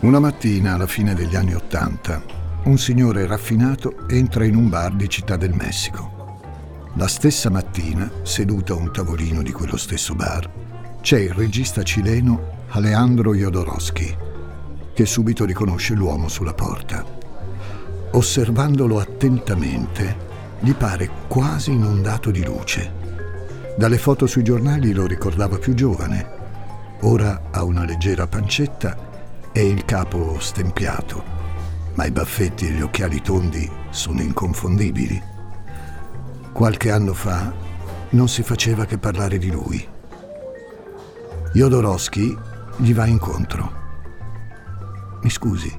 [0.00, 2.22] Una mattina, alla fine degli anni Ottanta,
[2.64, 6.38] un signore raffinato entra in un bar di Città del Messico.
[6.94, 10.50] La stessa mattina, seduto a un tavolino di quello stesso bar,
[11.02, 14.16] c'è il regista cileno Alejandro Jodorowsky,
[14.94, 17.04] che subito riconosce l'uomo sulla porta.
[18.12, 20.16] Osservandolo attentamente,
[20.60, 22.90] gli pare quasi inondato di luce.
[23.76, 26.38] Dalle foto sui giornali lo ricordava più giovane.
[27.00, 29.08] Ora ha una leggera pancetta
[29.52, 31.22] e il capo stempiato,
[31.94, 35.20] ma i baffetti e gli occhiali tondi sono inconfondibili.
[36.52, 37.52] Qualche anno fa
[38.10, 39.86] non si faceva che parlare di lui.
[41.52, 42.36] Jodorowsky
[42.76, 43.78] gli va incontro.
[45.22, 45.72] Mi scusi,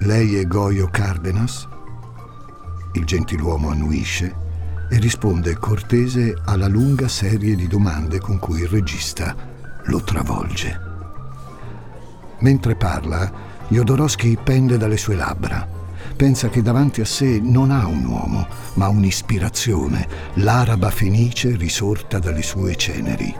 [0.00, 1.66] lei è Goyo Cardenas?
[2.92, 4.34] Il gentiluomo annuisce
[4.90, 9.34] e risponde cortese alla lunga serie di domande con cui il regista
[9.84, 10.85] lo travolge.
[12.40, 13.30] Mentre parla,
[13.68, 15.66] Jodorowsky pende dalle sue labbra.
[16.16, 22.42] Pensa che davanti a sé non ha un uomo, ma un'ispirazione, l'araba fenice risorta dalle
[22.42, 23.34] sue ceneri.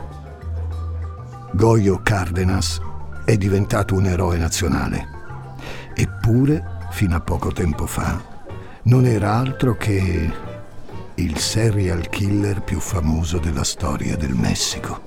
[1.53, 2.79] Goyo Cardenas
[3.25, 5.07] è diventato un eroe nazionale.
[5.95, 8.21] Eppure, fino a poco tempo fa,
[8.83, 10.31] non era altro che
[11.15, 15.06] il serial killer più famoso della storia del Messico.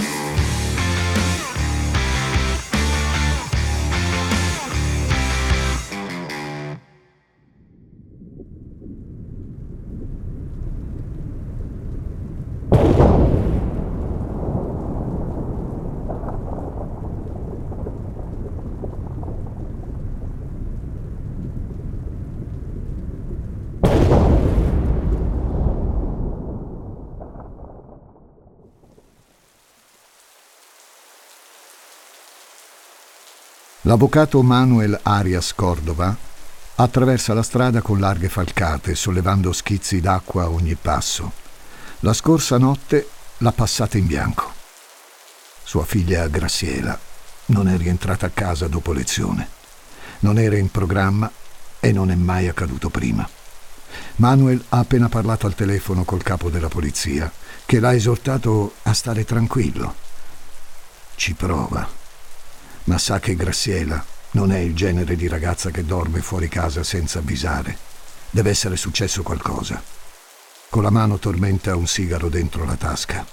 [33.85, 36.15] L'avvocato Manuel Arias Cordova
[36.75, 41.31] attraversa la strada con larghe falcate, sollevando schizzi d'acqua a ogni passo.
[42.01, 44.53] La scorsa notte l'ha passata in bianco.
[45.63, 46.97] Sua figlia Graciela
[47.47, 49.47] non è rientrata a casa dopo lezione.
[50.19, 51.31] Non era in programma
[51.79, 53.27] e non è mai accaduto prima.
[54.17, 57.31] Manuel ha appena parlato al telefono col capo della polizia,
[57.65, 59.95] che l'ha esortato a stare tranquillo.
[61.15, 62.00] Ci prova
[62.85, 67.19] ma sa che Graziella non è il genere di ragazza che dorme fuori casa senza
[67.19, 67.77] avvisare.
[68.29, 69.81] Deve essere successo qualcosa.
[70.69, 73.25] Con la mano tormenta un sigaro dentro la tasca.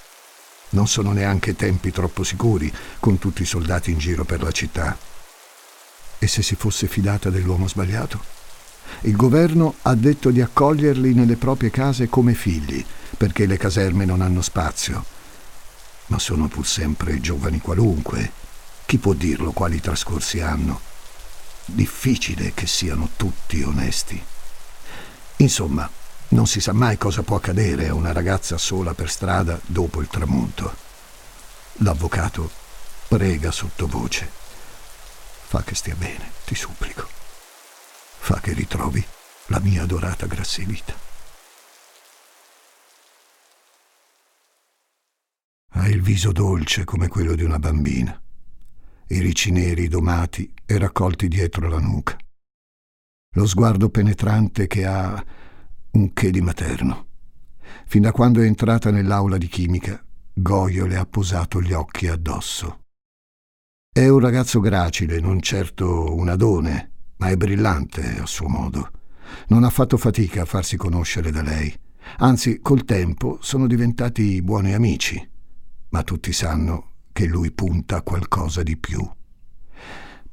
[0.70, 4.98] Non sono neanche tempi troppo sicuri con tutti i soldati in giro per la città.
[6.18, 8.36] E se si fosse fidata dell'uomo sbagliato?
[9.02, 12.84] Il governo ha detto di accoglierli nelle proprie case come figli,
[13.16, 15.04] perché le caserme non hanno spazio.
[16.06, 18.32] Ma sono pur sempre giovani qualunque,
[18.88, 20.80] chi può dirlo quali trascorsi hanno?
[21.66, 24.24] Difficile che siano tutti onesti.
[25.36, 25.86] Insomma,
[26.28, 30.08] non si sa mai cosa può accadere a una ragazza sola per strada dopo il
[30.08, 30.74] tramonto.
[31.80, 32.50] L'avvocato
[33.08, 34.26] prega sottovoce.
[35.48, 37.06] Fa che stia bene, ti supplico.
[38.20, 39.06] Fa che ritrovi
[39.48, 40.94] la mia adorata Grassilita.
[45.72, 48.18] Ha il viso dolce come quello di una bambina
[49.10, 52.16] i ricci neri domati e raccolti dietro la nuca.
[53.36, 55.24] Lo sguardo penetrante che ha
[55.92, 57.06] un che di materno.
[57.86, 60.02] Fin da quando è entrata nell'aula di chimica,
[60.34, 62.80] Goyo le ha posato gli occhi addosso.
[63.90, 68.90] È un ragazzo gracile, non certo un adone, ma è brillante a suo modo.
[69.48, 71.74] Non ha fatto fatica a farsi conoscere da lei.
[72.18, 75.30] Anzi, col tempo sono diventati buoni amici.
[75.90, 79.06] Ma tutti sanno che lui punta a qualcosa di più.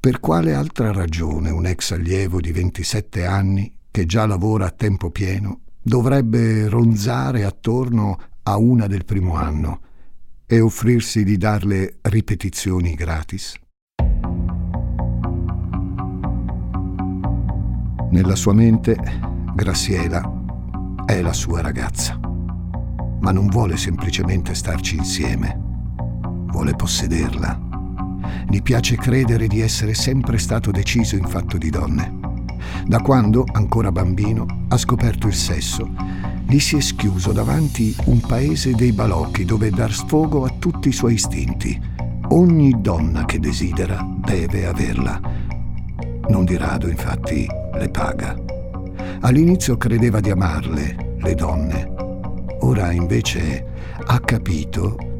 [0.06, 5.10] Per quale altra ragione un ex allievo di 27 anni, che già lavora a tempo
[5.10, 9.80] pieno, dovrebbe ronzare attorno a una del primo anno
[10.46, 13.56] e offrirsi di darle ripetizioni gratis?
[18.12, 18.96] Nella sua mente,
[19.56, 25.65] Graciela è la sua ragazza, ma non vuole semplicemente starci insieme
[26.56, 27.60] vuole possederla.
[28.48, 32.18] Gli piace credere di essere sempre stato deciso in fatto di donne.
[32.88, 35.94] Da quando, ancora bambino, ha scoperto il sesso,
[36.48, 40.94] gli si è schiuso davanti un paese dei balocchi dove dar sfogo a tutti i
[40.94, 41.78] suoi istinti.
[42.30, 45.20] Ogni donna che desidera deve averla.
[46.30, 48.34] Non di rado, infatti, le paga.
[49.20, 51.94] All'inizio credeva di amarle, le donne.
[52.62, 53.66] Ora invece
[54.06, 55.15] ha capito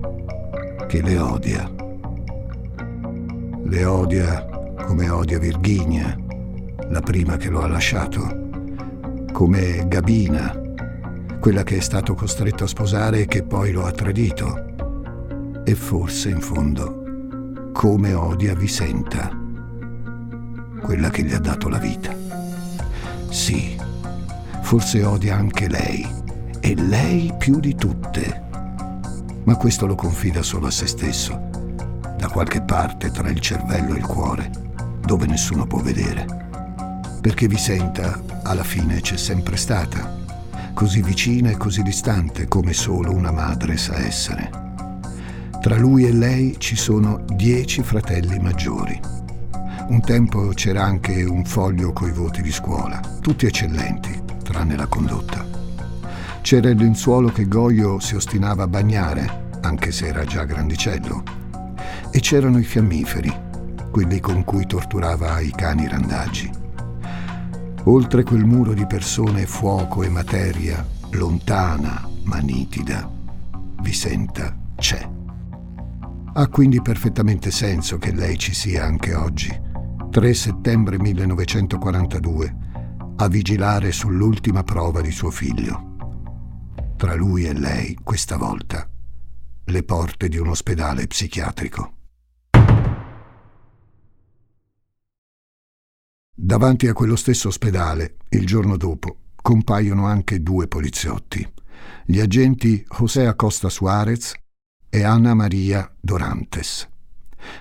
[0.88, 1.70] che le odia.
[3.64, 4.46] Le odia
[4.86, 6.16] come odia Virginia,
[6.90, 8.44] la prima che lo ha lasciato,
[9.32, 10.62] come Gabina,
[11.40, 16.30] quella che è stato costretto a sposare e che poi lo ha tradito, e forse
[16.30, 19.30] in fondo come odia Vicenta,
[20.82, 22.16] quella che gli ha dato la vita.
[23.30, 23.76] Sì,
[24.62, 26.08] forse odia anche lei,
[26.60, 28.44] e lei più di tutte.
[29.46, 31.50] Ma questo lo confida solo a se stesso,
[32.18, 34.64] da qualche parte tra il cervello e il cuore
[35.06, 36.26] dove nessuno può vedere.
[37.22, 40.24] Perché Vicenta, alla fine, c'è sempre stata,
[40.74, 44.64] così vicina e così distante come solo una madre sa essere.
[45.62, 49.00] Tra lui e lei ci sono dieci fratelli maggiori.
[49.88, 55.45] Un tempo c'era anche un foglio coi voti di scuola, tutti eccellenti, tranne la condotta.
[56.46, 61.24] C'era il lenzuolo che Goyo si ostinava a bagnare, anche se era già grandicello.
[62.12, 63.34] E c'erano i fiammiferi,
[63.90, 66.48] quelli con cui torturava i cani randaggi.
[67.86, 73.10] Oltre quel muro di persone, fuoco e materia, lontana ma nitida,
[73.82, 75.10] Vicenta c'è.
[76.32, 79.50] Ha quindi perfettamente senso che lei ci sia anche oggi,
[80.12, 82.56] 3 settembre 1942,
[83.16, 85.94] a vigilare sull'ultima prova di suo figlio.
[87.06, 88.90] Tra lui e lei, questa volta,
[89.66, 91.94] le porte di un ospedale psichiatrico.
[96.34, 101.48] Davanti a quello stesso ospedale, il giorno dopo, compaiono anche due poliziotti,
[102.06, 104.34] gli agenti José Acosta Suarez
[104.90, 106.90] e Anna Maria Dorantes.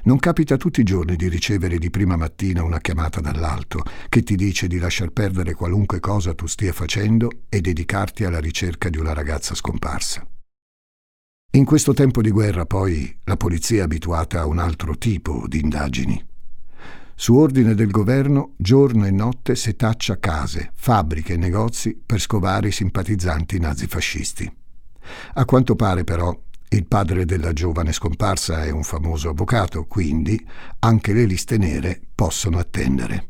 [0.05, 4.37] Non capita tutti i giorni di ricevere di prima mattina una chiamata dall'alto che ti
[4.37, 9.13] dice di lasciar perdere qualunque cosa tu stia facendo e dedicarti alla ricerca di una
[9.13, 10.27] ragazza scomparsa.
[11.53, 15.61] In questo tempo di guerra poi la polizia è abituata a un altro tipo di
[15.61, 16.33] indagini.
[17.17, 22.73] Su ordine del governo, giorno e notte setaccia case, fabbriche e negozi per scovare i
[22.73, 24.53] simpatizzanti nazifascisti.
[25.35, 26.37] A quanto pare, però,
[26.75, 30.44] il padre della giovane scomparsa è un famoso avvocato, quindi
[30.81, 33.29] anche le liste nere possono attendere.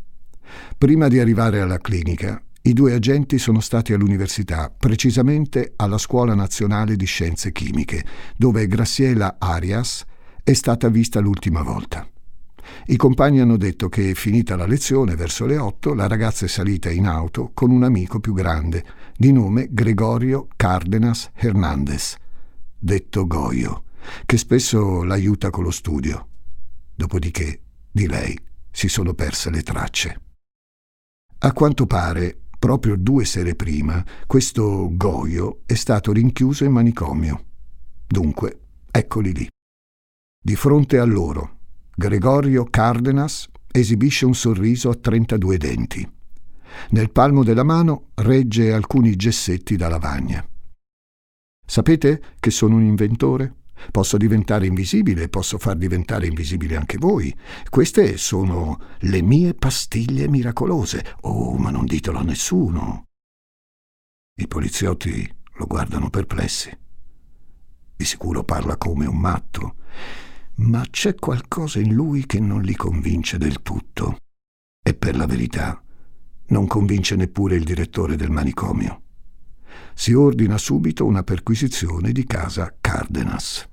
[0.79, 6.97] Prima di arrivare alla clinica, i due agenti sono stati all'università, precisamente alla Scuola Nazionale
[6.97, 8.05] di Scienze Chimiche,
[8.37, 10.05] dove Graciela Arias
[10.43, 12.09] è stata vista l'ultima volta.
[12.87, 16.91] I compagni hanno detto che, finita la lezione, verso le otto, la ragazza è salita
[16.91, 18.83] in auto con un amico più grande,
[19.15, 22.17] di nome Gregorio Cardenas Hernandez,
[22.85, 23.85] detto Goyo,
[24.27, 26.29] che spesso l'aiuta con lo studio.
[26.95, 28.39] Dopodiché, di lei
[28.71, 30.21] si sono perse le tracce.
[31.39, 37.45] A quanto pare, proprio due sere prima, questo Goyo è stato rinchiuso in manicomio.
[38.07, 38.61] Dunque,
[38.91, 39.49] eccoli lì.
[40.39, 41.61] Di fronte a loro,
[41.95, 46.13] Gregorio Cardenas esibisce un sorriso a 32 denti.
[46.91, 50.47] Nel palmo della mano regge alcuni gessetti da lavagna.
[51.65, 53.55] Sapete che sono un inventore?
[53.91, 57.35] Posso diventare invisibile, posso far diventare invisibile anche voi.
[57.69, 61.17] Queste sono le mie pastiglie miracolose.
[61.23, 63.09] Oh, ma non ditelo a nessuno.
[64.37, 66.77] I poliziotti lo guardano perplessi.
[67.97, 69.77] Di sicuro parla come un matto
[70.57, 74.19] ma c'è qualcosa in lui che non li convince del tutto.
[74.83, 75.83] E per la verità,
[76.49, 79.04] non convince neppure il direttore del manicomio.
[79.95, 83.69] Si ordina subito una perquisizione di casa Cardenas.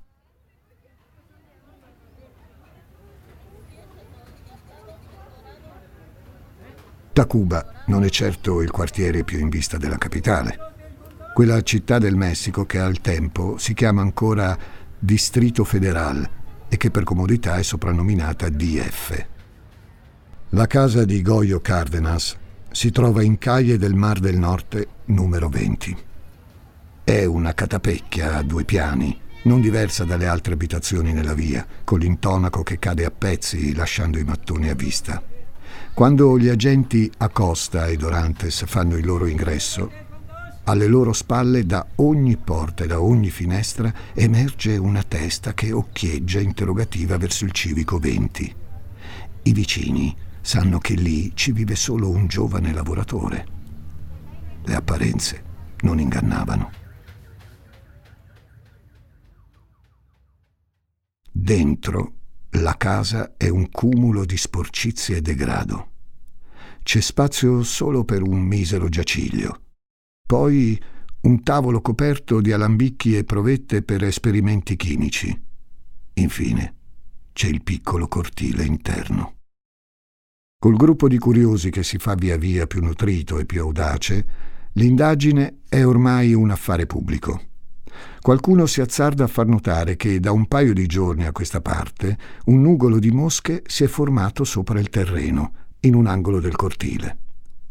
[7.13, 10.57] Tacuba non è certo il quartiere più in vista della capitale.
[11.33, 14.57] Quella città del Messico che al tempo si chiama ancora
[14.97, 16.29] Distrito Federal
[16.69, 19.25] e che per comodità è soprannominata DF.
[20.51, 22.37] La casa di Goyo Cardenas
[22.71, 26.09] si trova in Calle del Mar del Norte numero 20.
[27.11, 32.63] È una catapecchia a due piani, non diversa dalle altre abitazioni nella via, con l'intonaco
[32.63, 35.21] che cade a pezzi lasciando i mattoni a vista.
[35.93, 39.91] Quando gli agenti Acosta e Dorantes fanno il loro ingresso,
[40.63, 46.39] alle loro spalle, da ogni porta e da ogni finestra, emerge una testa che occhieggia
[46.39, 48.55] interrogativa verso il civico 20.
[49.43, 53.45] I vicini sanno che lì ci vive solo un giovane lavoratore.
[54.63, 55.43] Le apparenze
[55.81, 56.79] non ingannavano.
[61.43, 62.13] Dentro
[62.51, 65.89] la casa è un cumulo di sporcizie e degrado.
[66.83, 69.61] C'è spazio solo per un misero giaciglio.
[70.23, 70.79] Poi
[71.21, 75.35] un tavolo coperto di alambicchi e provette per esperimenti chimici.
[76.13, 76.75] Infine
[77.33, 79.37] c'è il piccolo cortile interno.
[80.59, 84.25] Col gruppo di curiosi che si fa via via più nutrito e più audace,
[84.73, 87.49] l'indagine è ormai un affare pubblico.
[88.21, 92.17] Qualcuno si azzarda a far notare che da un paio di giorni a questa parte
[92.45, 97.17] un nugolo di mosche si è formato sopra il terreno, in un angolo del cortile.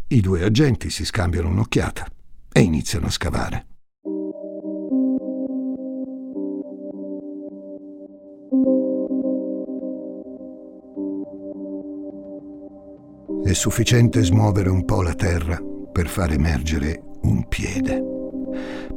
[0.08, 2.06] I due agenti si scambiano un'occhiata
[2.52, 3.66] e iniziano a scavare.
[13.42, 15.58] È sufficiente smuovere un po' la terra
[15.90, 18.19] per far emergere un piede.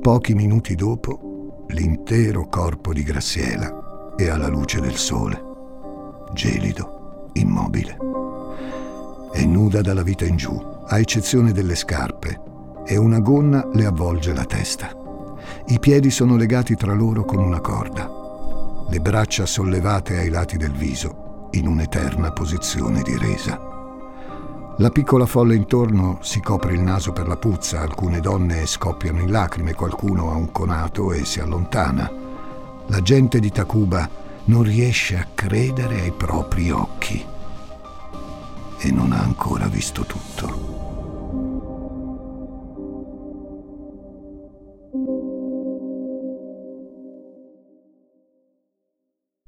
[0.03, 5.41] Pochi minuti dopo, l'intero corpo di Graziella è alla luce del sole,
[6.33, 7.97] gelido, immobile.
[9.31, 12.37] È nuda dalla vita in giù, a eccezione delle scarpe,
[12.85, 14.89] e una gonna le avvolge la testa.
[15.67, 18.11] I piedi sono legati tra loro con una corda,
[18.89, 23.72] le braccia sollevate ai lati del viso, in un'eterna posizione di resa.
[24.77, 29.29] La piccola folla intorno si copre il naso per la puzza, alcune donne scoppiano in
[29.29, 32.11] lacrime, qualcuno ha un conato e si allontana.
[32.87, 34.09] La gente di Tacuba
[34.45, 37.23] non riesce a credere ai propri occhi
[38.79, 40.71] e non ha ancora visto tutto.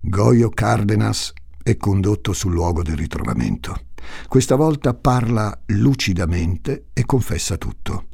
[0.01, 3.94] Goyo Cardenas è condotto sul luogo del ritrovamento.
[4.28, 8.08] Questa volta parla lucidamente e confessa tutto.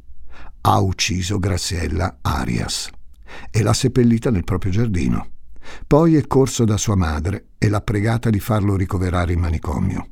[0.62, 2.90] Ha ucciso Graziella Arias
[3.50, 5.30] e l'ha seppellita nel proprio giardino.
[5.86, 10.06] Poi è corso da sua madre e l'ha pregata di farlo ricoverare in manicomio.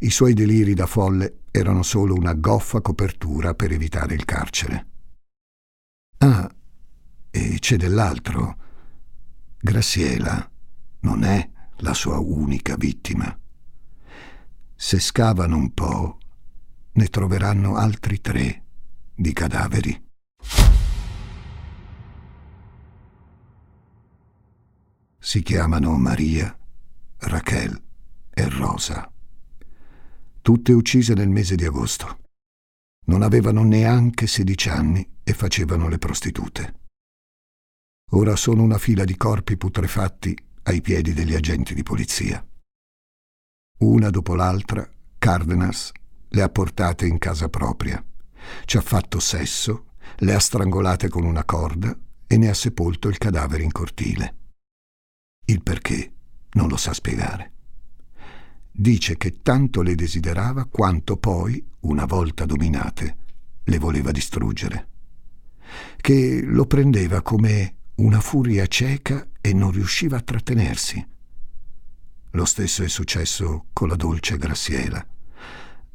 [0.00, 4.86] I suoi deliri da folle erano solo una goffa copertura per evitare il carcere.
[6.18, 6.48] Ah,
[7.30, 8.56] e c'è dell'altro.
[9.58, 10.50] Graziella
[11.00, 13.36] non è la sua unica vittima.
[14.78, 16.18] Se scavano un po',
[16.92, 18.64] ne troveranno altri tre
[19.14, 20.04] di cadaveri.
[25.18, 26.56] Si chiamano Maria,
[27.16, 27.82] Raquel
[28.30, 29.10] e Rosa.
[30.42, 32.18] Tutte uccise nel mese di agosto.
[33.06, 36.80] Non avevano neanche 16 anni e facevano le prostitute.
[38.10, 42.46] Ora sono una fila di corpi putrefatti ai piedi degli agenti di polizia.
[43.78, 45.92] Una dopo l'altra, Cardenas
[46.28, 48.02] le ha portate in casa propria.
[48.64, 51.94] Ci ha fatto sesso, le ha strangolate con una corda
[52.26, 54.34] e ne ha sepolto il cadavere in cortile.
[55.44, 56.12] Il perché
[56.52, 57.52] non lo sa spiegare.
[58.72, 63.16] Dice che tanto le desiderava quanto poi, una volta dominate,
[63.62, 64.88] le voleva distruggere.
[65.96, 71.14] Che lo prendeva come una furia cieca e non riusciva a trattenersi
[72.36, 75.04] lo stesso è successo con la dolce Graziela,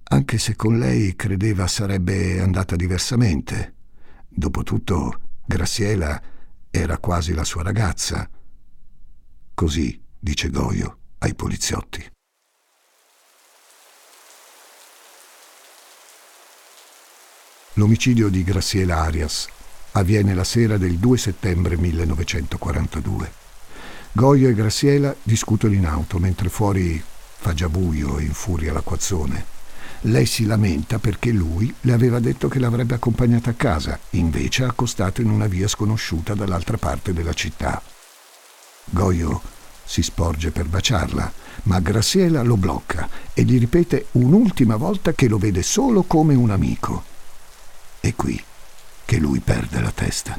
[0.06, 3.76] anche se con lei credeva sarebbe andata diversamente.
[4.28, 6.20] Dopotutto, Graziela
[6.72, 8.28] era quasi la sua ragazza.
[9.54, 12.10] Così dice Goyo ai poliziotti.
[17.76, 19.48] L'omicidio di Graziela Arias
[19.92, 23.41] avviene la sera del 2 settembre 1942.
[24.14, 27.02] Goyo e Graziella discutono in auto mentre fuori
[27.38, 29.46] fa già buio e infuria l'acquazzone.
[30.02, 34.68] Lei si lamenta perché lui le aveva detto che l'avrebbe accompagnata a casa, invece ha
[34.68, 37.82] accostato in una via sconosciuta dall'altra parte della città.
[38.86, 39.42] Goyo
[39.86, 41.32] si sporge per baciarla,
[41.64, 46.50] ma Graziella lo blocca e gli ripete un'ultima volta che lo vede solo come un
[46.50, 47.04] amico.
[48.02, 48.44] È qui
[49.06, 50.38] che lui perde la testa.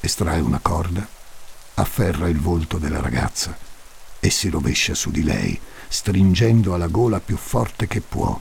[0.00, 1.15] Estrae una corda
[1.78, 3.56] afferra il volto della ragazza
[4.18, 8.38] e si rovescia su di lei, stringendo alla gola più forte che può.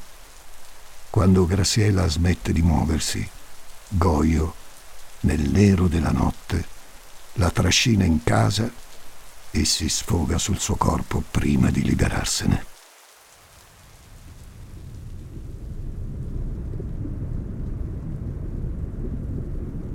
[1.10, 3.28] Quando Graziella smette di muoversi,
[3.90, 4.56] Goyo,
[5.22, 6.66] nel nero della notte,
[7.34, 8.72] la trascina in casa
[9.52, 12.66] e si sfoga sul suo corpo prima di liberarsene.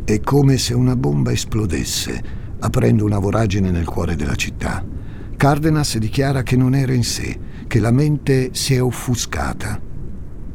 [0.05, 4.85] È come se una bomba esplodesse aprendo una voragine nel cuore della città.
[5.37, 9.81] Cardenas dichiara che non era in sé, che la mente si è offuscata.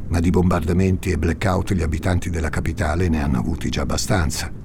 [0.07, 4.64] ma di bombardamenti e blackout gli abitanti della capitale ne hanno avuti già abbastanza.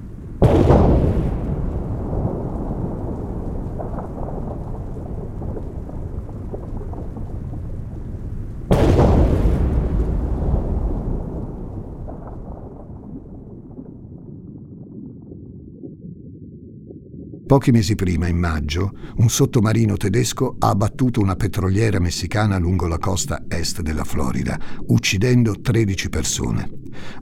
[17.51, 22.97] Pochi mesi prima, in maggio, un sottomarino tedesco ha abbattuto una petroliera messicana lungo la
[22.97, 26.69] costa est della Florida, uccidendo 13 persone.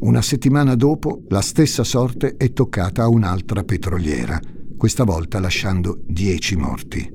[0.02, 4.40] Una settimana dopo, la stessa sorte è toccata a un'altra petroliera,
[4.78, 7.12] questa volta lasciando 10 morti.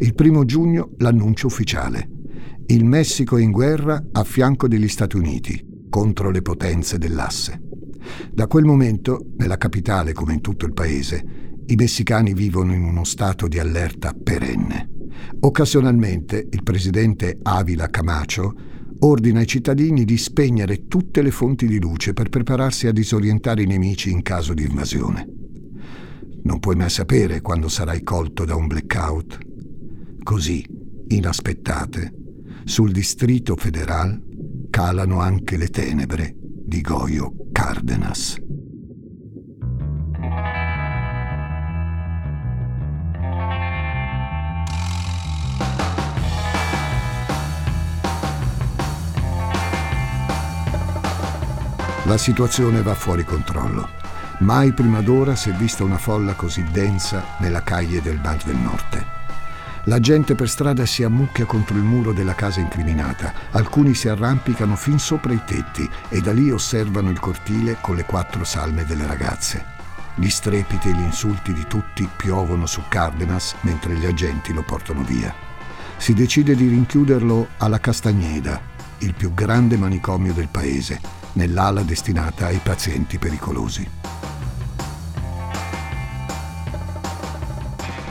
[0.00, 2.08] Il primo giugno l'annuncio ufficiale.
[2.66, 7.62] Il Messico è in guerra a fianco degli Stati Uniti, contro le potenze dell'asse.
[8.32, 13.04] Da quel momento, nella capitale come in tutto il paese, i messicani vivono in uno
[13.04, 14.88] stato di allerta perenne.
[15.40, 18.54] Occasionalmente il presidente Avila Camacho
[19.00, 23.66] ordina ai cittadini di spegnere tutte le fonti di luce per prepararsi a disorientare i
[23.66, 25.26] nemici in caso di invasione.
[26.42, 29.38] Non puoi mai sapere quando sarai colto da un blackout.
[30.24, 30.66] Così,
[31.06, 32.12] inaspettate,
[32.64, 34.20] sul Distrito Federal
[34.70, 38.38] calano anche le tenebre di Goyo Cardenas.
[52.10, 53.88] La situazione va fuori controllo.
[54.38, 58.56] Mai prima d'ora si è vista una folla così densa nella caglie del Bar del
[58.56, 59.06] Norte.
[59.84, 64.74] La gente per strada si ammucchia contro il muro della casa incriminata, alcuni si arrampicano
[64.74, 69.06] fin sopra i tetti e da lì osservano il cortile con le quattro salme delle
[69.06, 69.64] ragazze.
[70.16, 75.04] Gli strepiti e gli insulti di tutti piovono su Cardenas mentre gli agenti lo portano
[75.04, 75.32] via.
[75.96, 78.60] Si decide di rinchiuderlo alla Castagneda,
[78.98, 83.88] il più grande manicomio del paese, nell'ala destinata ai pazienti pericolosi.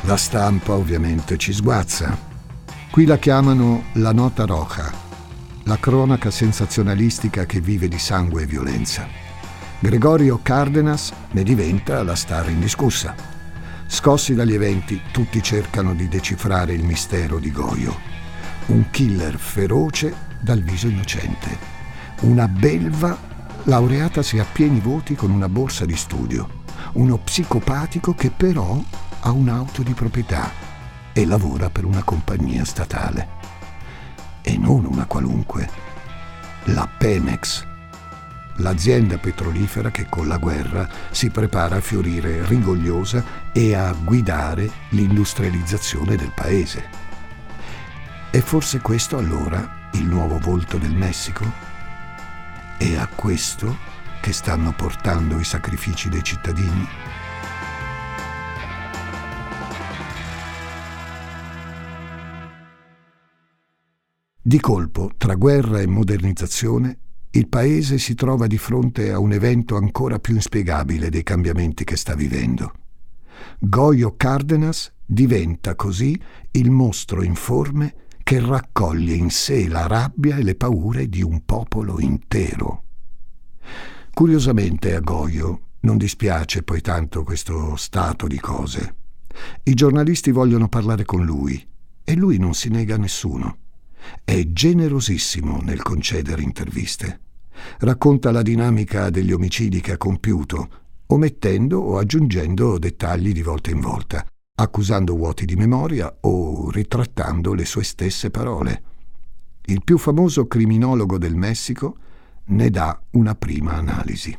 [0.04, 2.18] La stampa ovviamente ci sguazza.
[2.90, 4.92] Qui la chiamano la nota roja,
[5.64, 9.08] la cronaca sensazionalistica che vive di sangue e violenza.
[9.80, 13.16] Gregorio Cardenas ne diventa la star indiscussa.
[13.86, 17.96] Scossi dagli eventi, tutti cercano di decifrare il mistero di Goyo.
[18.68, 21.79] Un killer feroce dal viso innocente
[22.22, 23.18] una belva
[23.64, 28.82] laureatasi a pieni voti con una borsa di studio, uno psicopatico che però
[29.22, 30.52] ha un'auto di proprietà
[31.14, 33.38] e lavora per una compagnia statale.
[34.42, 35.70] E non una qualunque,
[36.66, 37.66] la Pemex,
[38.58, 46.18] l'azienda petrolifera che con la guerra si prepara a fiorire rigogliosa e a guidare l'industrializzazione
[46.18, 46.84] del paese.
[48.30, 51.69] È forse questo allora il nuovo volto del Messico?
[52.82, 53.76] È a questo
[54.22, 56.88] che stanno portando i sacrifici dei cittadini?
[64.42, 67.00] Di colpo, tra guerra e modernizzazione,
[67.32, 71.98] il paese si trova di fronte a un evento ancora più inspiegabile dei cambiamenti che
[71.98, 72.72] sta vivendo.
[73.60, 76.18] Goyo Cardenas diventa così
[76.52, 82.00] il mostro informe che raccoglie in sé la rabbia e le paure di un popolo
[82.00, 82.84] intero.
[84.14, 88.96] Curiosamente a Goyo non dispiace poi tanto questo stato di cose.
[89.64, 91.68] I giornalisti vogliono parlare con lui
[92.04, 93.58] e lui non si nega a nessuno.
[94.24, 97.22] È generosissimo nel concedere interviste.
[97.80, 100.70] Racconta la dinamica degli omicidi che ha compiuto,
[101.08, 104.24] omettendo o aggiungendo dettagli di volta in volta,
[104.62, 108.84] accusando vuoti di memoria o ritrattando le sue stesse parole.
[109.66, 111.98] Il più famoso criminologo del Messico
[112.48, 114.38] ne dà una prima analisi.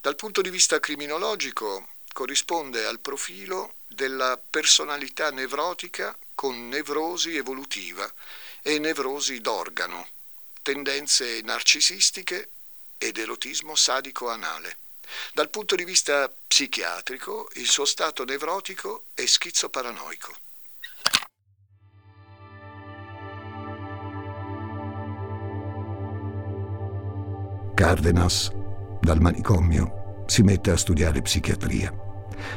[0.00, 8.10] Dal punto di vista criminologico corrisponde al profilo della personalità nevrotica con nevrosi evolutiva
[8.62, 10.06] e nevrosi d'organo,
[10.62, 12.48] tendenze narcisistiche
[12.96, 14.78] ed erotismo sadico anale.
[15.32, 20.34] Dal punto di vista psichiatrico, il suo stato nevrotico è schizoparanoico.
[27.74, 28.50] Cardenas,
[29.00, 31.90] dal manicomio, si mette a studiare psichiatria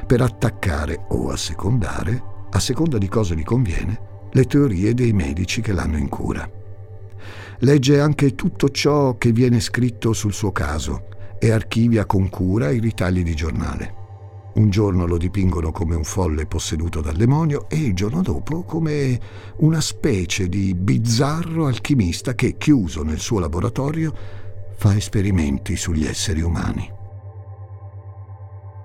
[0.06, 5.72] per attaccare o assecondare, a seconda di cosa gli conviene, le teorie dei medici che
[5.72, 6.50] l'hanno in cura.
[7.60, 11.08] Legge anche tutto ciò che viene scritto sul suo caso
[11.44, 14.02] e archivia con cura i ritagli di giornale.
[14.54, 19.20] Un giorno lo dipingono come un folle posseduto dal demonio e il giorno dopo come
[19.58, 24.14] una specie di bizzarro alchimista che, chiuso nel suo laboratorio,
[24.78, 26.90] fa esperimenti sugli esseri umani.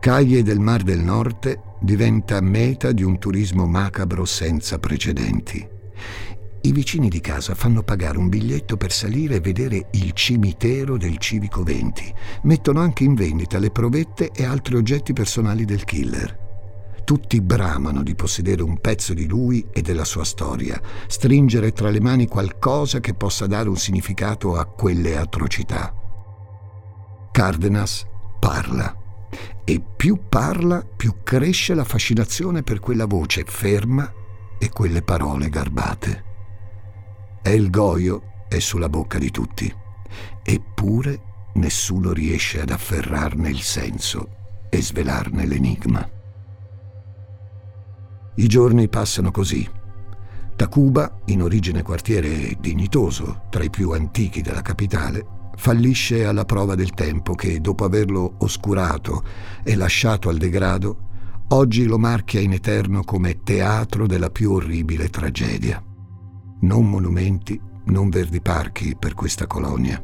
[0.01, 5.65] Caglie del Mar del Nord diventa meta di un turismo macabro senza precedenti.
[6.61, 11.17] I vicini di casa fanno pagare un biglietto per salire e vedere il cimitero del
[11.19, 12.15] Civico 20.
[12.43, 16.47] Mettono anche in vendita le provette e altri oggetti personali del killer.
[17.05, 22.01] Tutti bramano di possedere un pezzo di lui e della sua storia, stringere tra le
[22.01, 25.95] mani qualcosa che possa dare un significato a quelle atrocità.
[27.31, 28.05] Cardenas
[28.39, 28.95] parla
[29.65, 34.13] e più parla, più cresce la fascinazione per quella voce ferma
[34.59, 36.28] e quelle parole garbate.
[37.49, 39.75] El Goio è sulla bocca di tutti,
[40.43, 41.21] eppure
[41.55, 44.29] nessuno riesce ad afferrarne il senso
[44.69, 46.07] e svelarne l'enigma.
[48.35, 49.67] I giorni passano così.
[50.57, 56.91] Tacuba, in origine quartiere dignitoso, tra i più antichi della capitale, fallisce alla prova del
[56.91, 59.25] tempo che, dopo averlo oscurato
[59.65, 60.99] e lasciato al degrado,
[61.49, 65.83] oggi lo marchia in eterno come teatro della più orribile tragedia.
[66.61, 70.03] Non monumenti, non verdi parchi per questa colonia,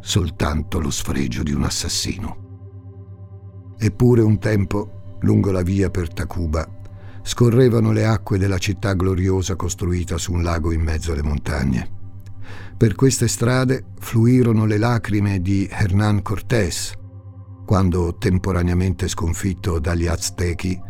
[0.00, 2.44] soltanto lo sfregio di un assassino.
[3.76, 6.66] Eppure un tempo, lungo la via per Tacuba,
[7.22, 11.90] scorrevano le acque della città gloriosa costruita su un lago in mezzo alle montagne.
[12.76, 16.94] Per queste strade fluirono le lacrime di Hernán Cortés,
[17.66, 20.80] quando, temporaneamente sconfitto dagli Aztechi,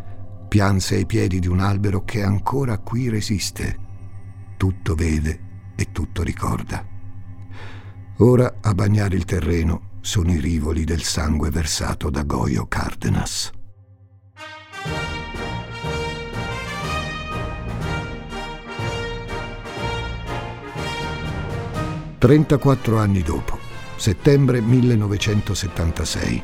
[0.48, 3.84] pianse ai piedi di un albero che ancora qui resiste
[4.56, 5.40] tutto vede
[5.76, 6.84] e tutto ricorda.
[8.18, 13.50] Ora a bagnare il terreno sono i rivoli del sangue versato da Goyo Cardenas.
[22.18, 23.58] Trentaquattro anni dopo,
[23.96, 26.42] settembre 1976,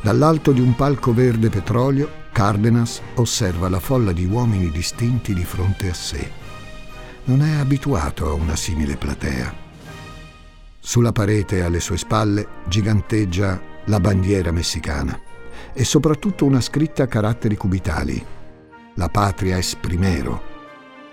[0.00, 5.90] dall'alto di un palco verde petrolio, Cardenas osserva la folla di uomini distinti di fronte
[5.90, 6.41] a sé
[7.24, 9.54] non è abituato a una simile platea.
[10.80, 15.18] Sulla parete alle sue spalle giganteggia la bandiera messicana
[15.72, 18.24] e soprattutto una scritta a caratteri cubitali.
[18.94, 20.50] La patria es primero.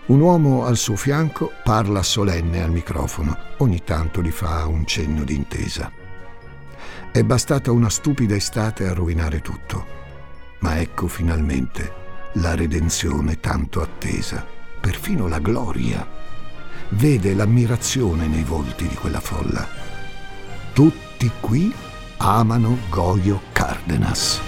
[0.07, 5.23] Un uomo al suo fianco parla solenne al microfono, ogni tanto gli fa un cenno
[5.23, 5.91] d'intesa.
[7.11, 9.85] È bastata una stupida estate a rovinare tutto,
[10.59, 11.93] ma ecco finalmente
[12.33, 16.07] la redenzione tanto attesa perfino la gloria.
[16.89, 19.67] Vede l'ammirazione nei volti di quella folla.
[20.73, 21.73] Tutti qui
[22.17, 24.41] amano Goyo Cardenas.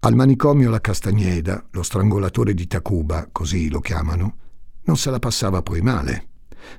[0.00, 4.36] Al manicomio La Castagneda, lo strangolatore di Tacuba, così lo chiamano,
[4.82, 6.28] non se la passava poi male.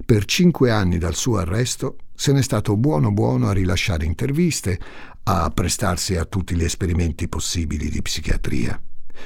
[0.05, 4.79] Per cinque anni dal suo arresto se n'è stato buono buono a rilasciare interviste,
[5.23, 8.81] a prestarsi a tutti gli esperimenti possibili di psichiatria.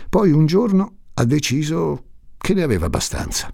[0.09, 2.05] Poi un giorno ha deciso
[2.37, 3.53] che ne aveva abbastanza.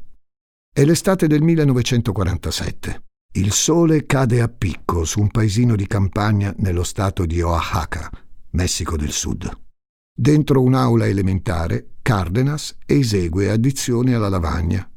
[0.72, 3.02] È l'estate del 1947.
[3.34, 8.10] Il sole cade a picco su un paesino di campagna nello stato di Oaxaca,
[8.52, 9.50] Messico del Sud.
[10.18, 14.90] Dentro un'aula elementare, Cardenas esegue addizioni alla lavagna,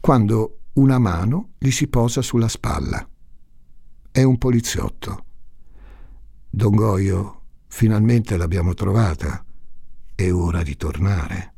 [0.00, 3.06] quando una mano gli si posa sulla spalla.
[4.10, 5.24] È un poliziotto.
[6.48, 9.44] Don Goio, finalmente l'abbiamo trovata.
[10.14, 11.54] È ora di tornare.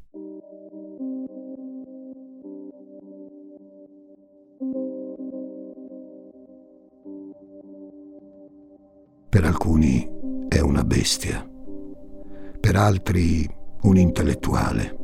[9.28, 10.08] Per alcuni
[10.48, 11.48] è una bestia,
[12.60, 13.48] per altri
[13.82, 14.96] un intellettuale.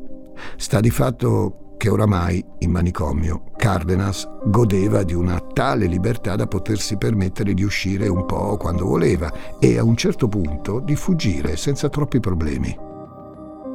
[0.57, 6.97] Sta di fatto che oramai, in manicomio, Cardenas godeva di una tale libertà da potersi
[6.97, 11.91] permettere di uscire un po' quando voleva e a un certo punto di fuggire senza
[11.91, 12.75] troppi problemi.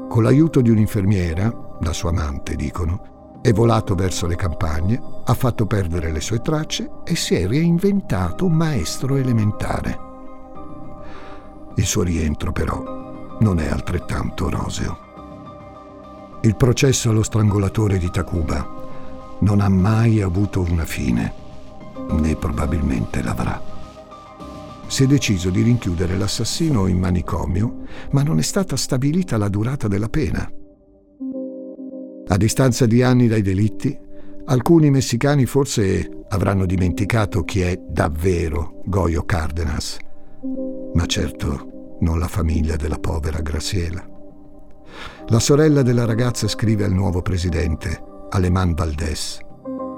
[0.10, 5.68] Con l'aiuto di un'infermiera, la sua amante dicono, è volato verso le campagne, ha fatto
[5.68, 10.00] perdere le sue tracce e si è reinventato un maestro elementare.
[11.76, 14.98] Il suo rientro però non è altrettanto roseo.
[16.42, 18.82] Il processo allo strangolatore di Tacuba
[19.40, 21.34] non ha mai avuto una fine,
[22.12, 23.74] né probabilmente l'avrà.
[24.88, 29.88] Si è deciso di rinchiudere l'assassino in manicomio, ma non è stata stabilita la durata
[29.88, 30.50] della pena.
[32.28, 33.98] A distanza di anni dai delitti,
[34.46, 39.98] alcuni messicani forse avranno dimenticato chi è davvero Goyo Cardenas,
[40.94, 44.08] ma certo non la famiglia della povera Graciela.
[45.28, 49.40] La sorella della ragazza scrive al nuovo presidente, Aleman Valdés,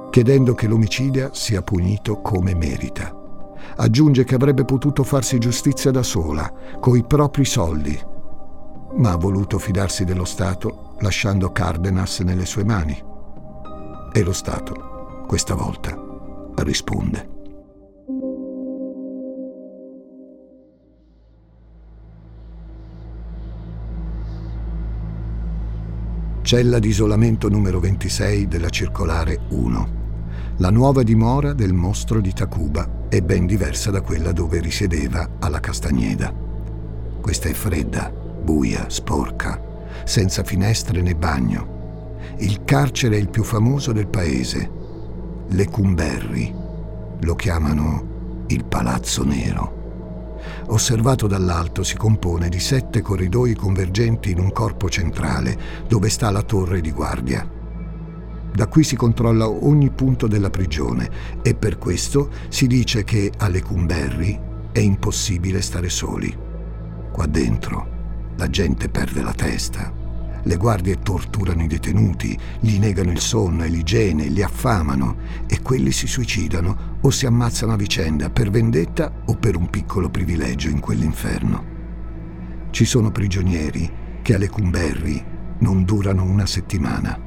[0.09, 3.13] chiedendo che l'omicidia sia punito come merita.
[3.77, 7.99] Aggiunge che avrebbe potuto farsi giustizia da sola, coi propri soldi,
[8.95, 12.99] ma ha voluto fidarsi dello Stato lasciando Cardenas nelle sue mani.
[14.11, 15.95] E lo Stato, questa volta,
[16.55, 17.36] risponde.
[26.47, 29.89] Cella di isolamento numero 26 della circolare 1.
[30.59, 35.59] La nuova dimora del mostro di Tacuba è ben diversa da quella dove risiedeva alla
[35.59, 36.33] Castagneda.
[37.19, 39.61] Questa è fredda, buia, sporca,
[40.05, 42.15] senza finestre né bagno.
[42.37, 44.71] Il carcere è il più famoso del paese.
[45.49, 46.55] Le Cumberri
[47.19, 49.76] lo chiamano il Palazzo Nero.
[50.69, 56.41] Osservato dall'alto si compone di sette corridoi convergenti in un corpo centrale dove sta la
[56.41, 57.49] torre di guardia.
[58.53, 61.09] Da qui si controlla ogni punto della prigione
[61.41, 64.39] e per questo si dice che alle Cumberri
[64.71, 66.35] è impossibile stare soli.
[67.11, 67.95] Qua dentro
[68.35, 69.96] la gente perde la testa.
[70.47, 75.91] Le guardie torturano i detenuti, gli negano il sonno e l'igiene, li affamano e quelli
[75.91, 80.79] si suicidano o si ammazzano a vicenda per vendetta o per un piccolo privilegio in
[80.79, 81.65] quell'inferno.
[82.69, 85.21] Ci sono prigionieri che alle Cumberri
[85.59, 87.19] non durano una settimana.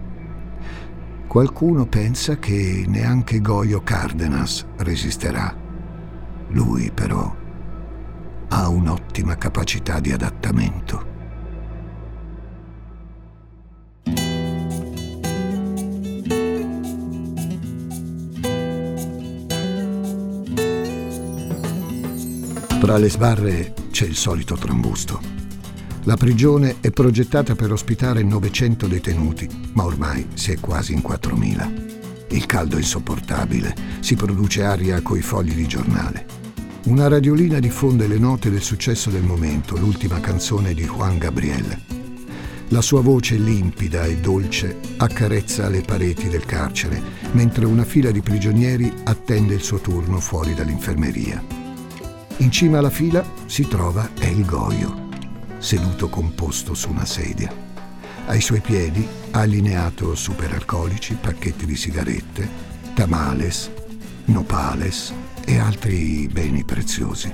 [1.26, 5.54] Qualcuno pensa che neanche Goyo Cardenas resisterà.
[6.48, 7.36] Lui però
[8.48, 11.09] ha un'ottima capacità di adattamento.
[22.80, 25.20] Tra le sbarre c'è il solito trambusto.
[26.04, 32.28] La prigione è progettata per ospitare 900 detenuti, ma ormai si è quasi in 4.000.
[32.30, 36.24] Il caldo è insopportabile, si produce aria coi fogli di giornale.
[36.84, 41.78] Una radiolina diffonde le note del successo del momento, l'ultima canzone di Juan Gabriel.
[42.68, 47.00] La sua voce limpida e dolce accarezza le pareti del carcere,
[47.32, 51.59] mentre una fila di prigionieri attende il suo turno fuori dall'infermeria.
[52.40, 55.08] In cima alla fila si trova El Goyo,
[55.58, 57.52] seduto composto su una sedia.
[58.24, 62.48] Ai suoi piedi ha allineato superalcolici, pacchetti di sigarette,
[62.94, 63.70] tamales,
[64.24, 65.12] nopales,
[65.44, 67.30] e altri beni preziosi.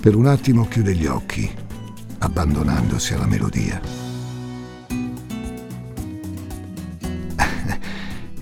[0.00, 1.50] Per un attimo chiude gli occhi,
[2.18, 3.80] abbandonandosi alla melodia.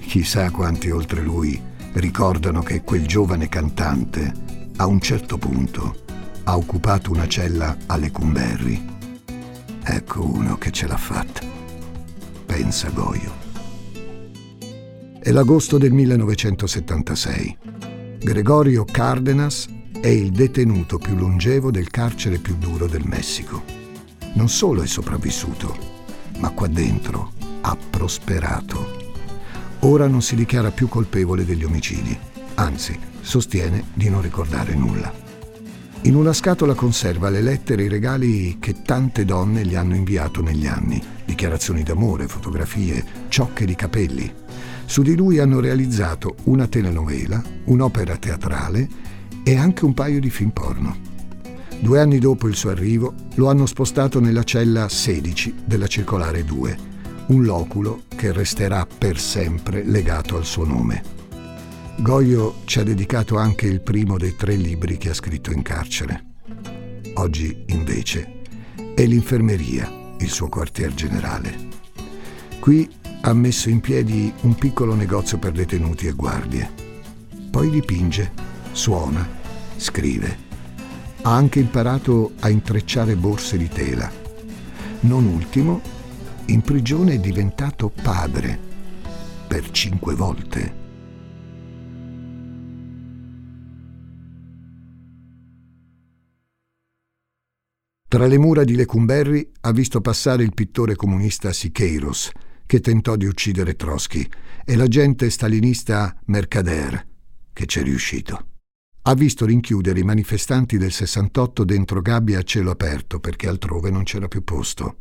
[0.01, 5.97] Chissà quanti oltre lui ricordano che quel giovane cantante, a un certo punto,
[6.45, 8.97] ha occupato una cella alle Cumberri.
[9.83, 11.41] Ecco uno che ce l'ha fatta.
[12.47, 13.47] Pensa Goyo.
[15.19, 17.59] È l'agosto del 1976.
[18.21, 19.67] Gregorio Cardenas
[20.01, 23.65] è il detenuto più longevo del carcere più duro del Messico.
[24.35, 25.77] Non solo è sopravvissuto,
[26.39, 28.97] ma qua dentro ha prosperato.
[29.81, 32.17] Ora non si dichiara più colpevole degli omicidi,
[32.55, 35.13] anzi sostiene di non ricordare nulla.
[36.03, 40.41] In una scatola conserva le lettere e i regali che tante donne gli hanno inviato
[40.41, 44.33] negli anni, dichiarazioni d'amore, fotografie, ciocche di capelli,
[44.87, 48.89] su di lui hanno realizzato una telenovela, un'opera teatrale
[49.45, 50.97] e anche un paio di film porno.
[51.81, 56.79] Due anni dopo il suo arrivo lo hanno spostato nella cella 16 della circolare 2,
[57.27, 61.18] un loculo che resterà per sempre legato al suo nome.
[62.01, 66.25] Goyo ci ha dedicato anche il primo dei tre libri che ha scritto in carcere.
[67.15, 68.43] Oggi, invece,
[68.95, 71.67] è l'infermeria il suo quartier generale.
[72.61, 72.89] Qui
[73.23, 76.71] ha messo in piedi un piccolo negozio per detenuti e guardie.
[77.51, 78.31] Poi dipinge,
[78.71, 79.29] suona,
[79.77, 80.47] scrive.
[81.23, 84.09] Ha anche imparato a intrecciare borse di tela.
[85.01, 85.81] Non ultimo,
[86.47, 88.57] in prigione è diventato padre
[89.49, 90.87] per cinque volte.
[98.09, 102.31] Tra le mura di Lecumberri ha visto passare il pittore comunista Siqueiros,
[102.65, 104.27] che tentò di uccidere Trotsky,
[104.65, 107.07] e l'agente stalinista Mercader,
[107.53, 108.47] che c'è riuscito.
[109.03, 114.05] Ha visto rinchiudere i manifestanti del 68 dentro gabbie a cielo aperto perché altrove non
[114.05, 114.97] c'era più posto.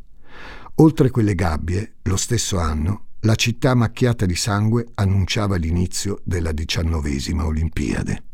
[0.76, 7.46] Oltre quelle gabbie, lo stesso anno, la città macchiata di sangue annunciava l'inizio della diciannovesima
[7.46, 8.27] Olimpiade.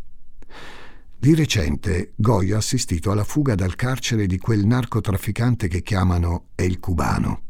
[1.24, 6.78] Di recente Goyo ha assistito alla fuga dal carcere di quel narcotrafficante che chiamano El
[6.78, 7.40] Cubano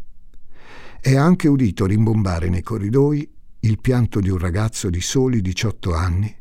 [1.01, 5.93] e ha anche udito rimbombare nei corridoi il pianto di un ragazzo di soli 18
[5.93, 6.33] anni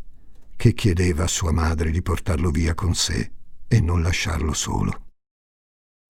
[0.56, 3.32] che chiedeva a sua madre di portarlo via con sé
[3.67, 5.06] e non lasciarlo solo.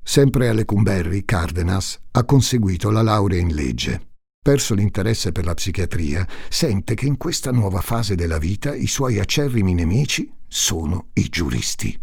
[0.04, 4.13] Sempre alle Cumberry, Cardenas ha conseguito la laurea in legge
[4.44, 9.18] Perso l'interesse per la psichiatria, sente che in questa nuova fase della vita i suoi
[9.18, 11.98] acerrimi nemici sono i giuristi.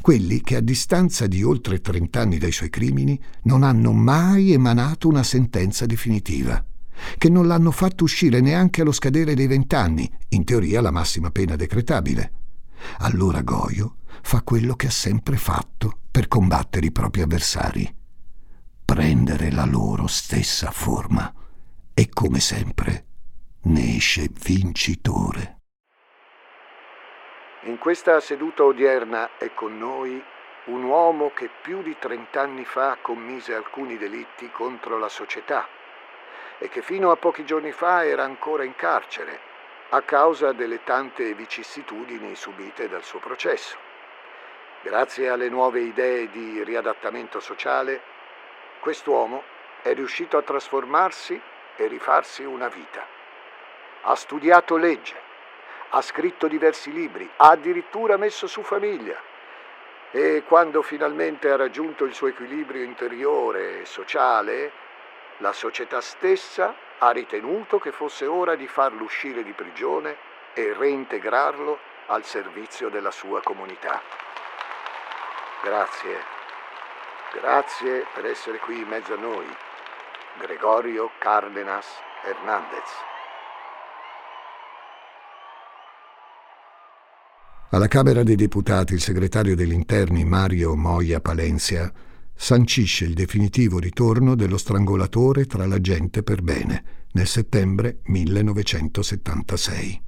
[0.00, 5.24] Quelli che a distanza di oltre trent'anni dai suoi crimini non hanno mai emanato una
[5.24, 6.64] sentenza definitiva,
[7.18, 11.56] che non l'hanno fatto uscire neanche allo scadere dei vent'anni, in teoria la massima pena
[11.56, 12.32] decretabile.
[12.98, 17.92] Allora Goyo fa quello che ha sempre fatto per combattere i propri avversari,
[18.84, 21.34] prendere la loro stessa forma
[21.94, 23.04] e come sempre
[23.64, 25.58] ne esce vincitore.
[27.62, 30.22] In questa seduta odierna è con noi
[30.64, 35.66] un uomo che più di trent'anni fa commise alcuni delitti contro la società
[36.58, 39.40] e che fino a pochi giorni fa era ancora in carcere
[39.90, 43.76] a causa delle tante vicissitudini subite dal suo processo.
[44.82, 48.00] Grazie alle nuove idee di riadattamento sociale,
[48.80, 49.42] quest'uomo
[49.82, 51.40] è riuscito a trasformarsi
[51.82, 53.04] e rifarsi una vita.
[54.02, 55.14] Ha studiato legge,
[55.90, 59.20] ha scritto diversi libri, ha addirittura messo su famiglia.
[60.10, 64.70] E quando finalmente ha raggiunto il suo equilibrio interiore e sociale,
[65.38, 70.16] la società stessa ha ritenuto che fosse ora di farlo uscire di prigione
[70.54, 74.00] e reintegrarlo al servizio della sua comunità.
[75.62, 76.20] Grazie,
[77.32, 79.56] grazie per essere qui in mezzo a noi.
[80.40, 81.84] Gregorio Cárdenas
[82.24, 82.88] Hernández.
[87.70, 91.92] Alla Camera dei Deputati il segretario degli interni Mario Moia Palencia
[92.34, 100.02] sancisce il definitivo ritorno dello strangolatore tra la gente per bene nel settembre 1976.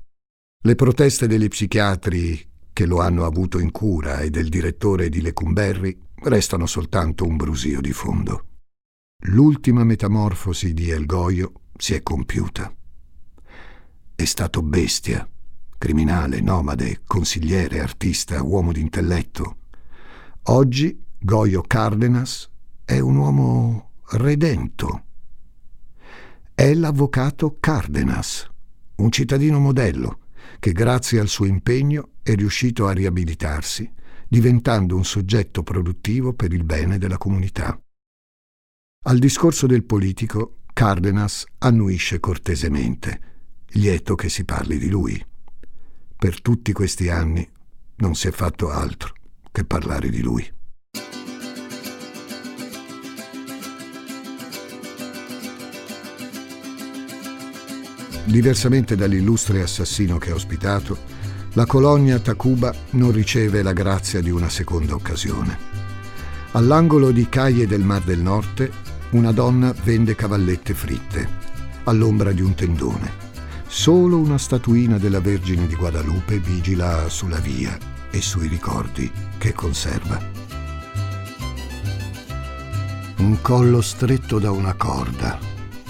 [0.63, 6.01] Le proteste degli psichiatri che lo hanno avuto in cura e del direttore di Lecumberri
[6.23, 8.47] restano soltanto un brusio di fondo.
[9.29, 12.71] L'ultima metamorfosi di El Goyo si è compiuta.
[14.15, 15.27] È stato bestia,
[15.79, 19.57] criminale, nomade, consigliere, artista, uomo d'intelletto.
[20.43, 22.51] Oggi Goyo Cardenas
[22.85, 25.05] è un uomo redento.
[26.55, 28.47] È l'avvocato Cardenas,
[28.97, 30.19] un cittadino modello
[30.59, 33.91] che grazie al suo impegno è riuscito a riabilitarsi,
[34.29, 37.79] diventando un soggetto produttivo per il bene della comunità.
[39.07, 43.21] Al discorso del politico, Cardenas annuisce cortesemente,
[43.73, 45.23] lieto che si parli di lui.
[46.17, 47.47] Per tutti questi anni
[47.97, 49.13] non si è fatto altro
[49.53, 50.51] che parlare di lui.
[58.25, 60.97] Diversamente dall'illustre assassino che ha ospitato,
[61.53, 65.73] la colonia Tacuba non riceve la grazia di una seconda occasione.
[66.53, 68.84] All'angolo di Caie del Mar del Norte
[69.15, 71.29] una donna vende cavallette fritte,
[71.85, 73.23] all'ombra di un tendone.
[73.69, 77.79] Solo una statuina della Vergine di Guadalupe vigila sulla via
[78.11, 80.21] e sui ricordi che conserva.
[83.19, 85.39] Un collo stretto da una corda,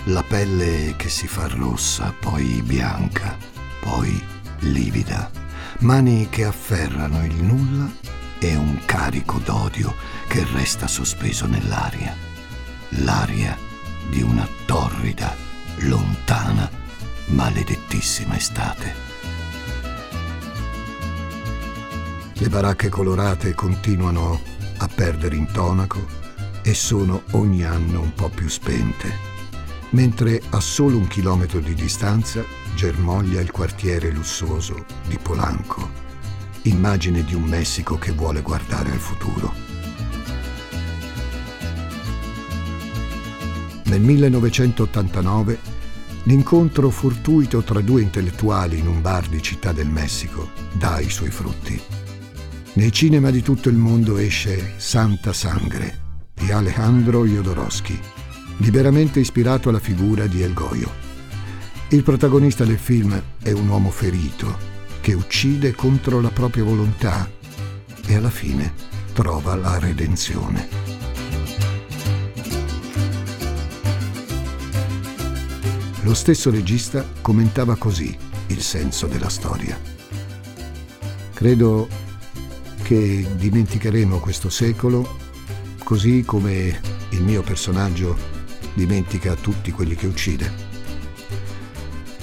[0.05, 3.37] la pelle che si fa rossa, poi bianca,
[3.81, 4.23] poi
[4.61, 5.31] livida,
[5.79, 7.91] mani che afferrano il nulla
[8.39, 9.95] e un carico d'odio
[10.29, 12.33] che resta sospeso nell'aria
[12.99, 13.57] l'aria
[14.09, 15.35] di una torrida,
[15.79, 16.71] lontana,
[17.27, 18.95] maledettissima estate.
[22.35, 24.41] Le baracche colorate continuano
[24.79, 26.23] a perdere intonaco
[26.63, 29.13] e sono ogni anno un po' più spente,
[29.91, 35.91] mentre a solo un chilometro di distanza germoglia il quartiere lussuoso di Polanco,
[36.63, 39.64] immagine di un Messico che vuole guardare al futuro.
[43.85, 45.59] Nel 1989
[46.25, 51.31] l'incontro fortuito tra due intellettuali in un bar di Città del Messico dà i suoi
[51.31, 51.81] frutti.
[52.75, 56.03] Nei cinema di tutto il mondo esce Santa Sangre
[56.35, 57.99] di Alejandro Jodorowsky,
[58.59, 60.91] liberamente ispirato alla figura di El Goyo.
[61.91, 67.31] Il protagonista del film è un uomo ferito che uccide contro la propria volontà
[68.07, 68.73] e alla fine
[69.13, 70.84] trova la redenzione.
[76.05, 78.15] Lo stesso regista commentava così
[78.49, 79.81] il senso della storia.
[81.33, 81.89] Credo
[82.83, 85.17] che dimenticheremo questo secolo
[85.83, 86.79] così come
[87.09, 88.17] il mio personaggio
[88.75, 90.53] dimentica tutti quelli che uccide.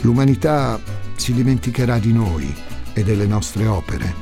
[0.02, 0.80] L'umanità
[1.16, 2.54] si dimenticherà di noi
[2.94, 4.14] e delle nostre opere.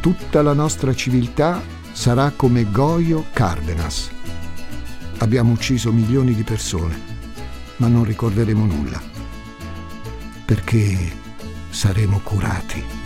[0.00, 1.62] Tutta la nostra civiltà
[1.92, 4.10] sarà come Goyo Cardenas.
[5.18, 7.15] Abbiamo ucciso milioni di persone,
[7.76, 9.00] ma non ricorderemo nulla,
[10.44, 11.12] perché
[11.70, 13.05] saremo curati.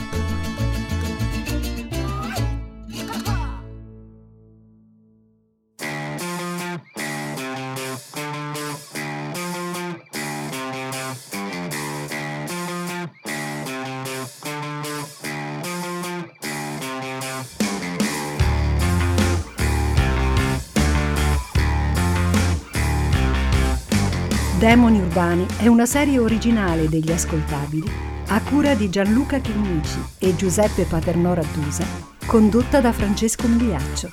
[25.41, 27.91] Urbani è una serie originale degli ascoltabili
[28.29, 31.85] a cura di Gianluca Chinnici e Giuseppe Paternò Rattusa,
[32.27, 34.11] condotta da Francesco Migliaccio.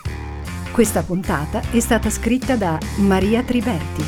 [0.71, 4.03] Questa puntata è stata scritta da Maria Triberti,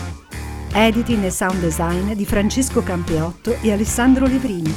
[0.73, 4.73] editing e sound design di Francesco Campeotto e Alessandro Levrini,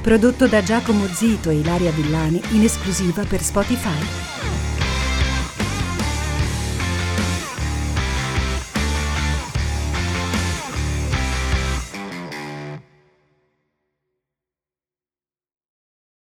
[0.00, 4.51] prodotto da Giacomo Zito e Ilaria Villani in esclusiva per Spotify.